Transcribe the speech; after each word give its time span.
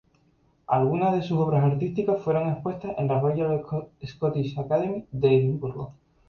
Alguna 0.65 1.11
de 1.13 1.21
sus 1.21 1.37
obras 1.37 1.63
artísticas 1.63 2.23
fueron 2.23 2.49
expuestas 2.49 2.95
en 2.97 3.07
la 3.07 3.19
"Royal 3.19 3.63
Scottish 4.03 4.57
Academy" 4.57 5.05
de 5.11 5.35
Edinburgo. 5.37 5.93